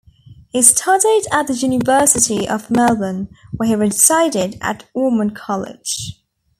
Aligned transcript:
He 0.49 0.63
studied 0.63 1.27
at 1.31 1.45
the 1.45 1.53
University 1.53 2.47
of 2.49 2.71
Melbourne, 2.71 3.27
where 3.55 3.69
he 3.69 3.75
resided 3.75 4.57
at 4.59 4.89
Ormond 4.95 5.35
College. 5.35 6.19